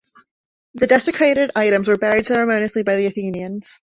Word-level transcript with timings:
The 0.73 0.87
desecrated 0.87 1.51
items 1.55 1.87
were 1.87 1.95
buried 1.95 2.25
ceremoniously 2.25 2.81
by 2.81 2.95
the 2.95 3.05
Athenians. 3.05 3.81